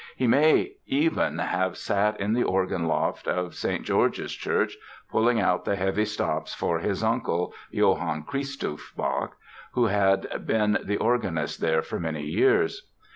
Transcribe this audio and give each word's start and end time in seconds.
He 0.15 0.25
may 0.25 0.77
even 0.87 1.37
have 1.37 1.77
sat 1.77 2.19
in 2.19 2.33
the 2.33 2.41
organ 2.41 2.87
loft 2.87 3.27
of 3.27 3.53
St. 3.53 3.83
George's 3.85 4.31
Church, 4.33 4.75
pulling 5.11 5.39
out 5.39 5.63
the 5.63 5.75
heavy 5.75 6.05
stops 6.05 6.55
for 6.55 6.79
his 6.79 7.03
uncle, 7.03 7.53
Johann 7.69 8.23
Christoph 8.23 8.93
Bach, 8.97 9.35
who 9.73 9.85
had 9.85 10.27
been 10.47 10.79
the 10.83 10.97
organist 10.97 11.61
there 11.61 11.83
for 11.83 11.99
many 11.99 12.23
years. 12.23 12.87